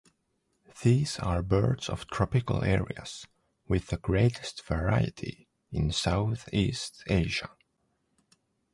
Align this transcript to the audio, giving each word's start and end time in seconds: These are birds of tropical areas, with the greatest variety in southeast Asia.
These 0.81 1.19
are 1.19 1.43
birds 1.43 1.87
of 1.87 2.07
tropical 2.09 2.63
areas, 2.63 3.27
with 3.67 3.89
the 3.89 3.97
greatest 3.97 4.63
variety 4.65 5.47
in 5.71 5.91
southeast 5.91 7.03
Asia. 7.05 7.51